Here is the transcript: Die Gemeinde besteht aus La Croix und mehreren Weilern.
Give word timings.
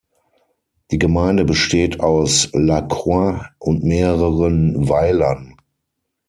Die 0.89 0.97
Gemeinde 0.97 1.45
besteht 1.45 1.99
aus 1.99 2.49
La 2.53 2.81
Croix 2.81 3.45
und 3.59 3.83
mehreren 3.83 4.89
Weilern. 4.89 5.55